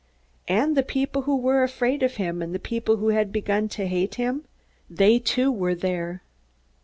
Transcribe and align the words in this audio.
And 0.47 0.75
the 0.75 0.81
people 0.81 1.21
who 1.21 1.37
were 1.37 1.61
afraid 1.61 2.01
of 2.01 2.15
him, 2.15 2.41
and 2.41 2.55
the 2.55 2.59
people 2.59 2.97
who 2.97 3.09
had 3.09 3.31
begun 3.31 3.69
to 3.69 3.85
hate 3.85 4.15
him 4.15 4.45
they 4.89 5.19
too 5.19 5.51
were 5.51 5.75
there. 5.75 6.23